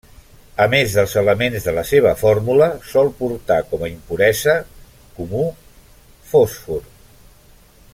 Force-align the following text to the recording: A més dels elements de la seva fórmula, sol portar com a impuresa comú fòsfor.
A 0.63 0.65
més 0.69 0.95
dels 0.99 1.11
elements 1.21 1.67
de 1.67 1.73
la 1.79 1.83
seva 1.89 2.13
fórmula, 2.23 2.69
sol 2.93 3.11
portar 3.21 3.59
com 3.75 3.85
a 3.87 3.91
impuresa 3.93 4.59
comú 5.19 5.45
fòsfor. 6.33 6.87